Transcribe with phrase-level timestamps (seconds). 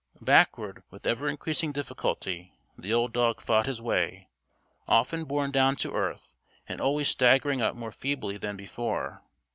[0.23, 4.29] Backward, with ever increasing difficulty, the old dog fought his way,
[4.87, 6.33] often borne down to earth
[6.67, 9.21] and always staggering up more feebly than before.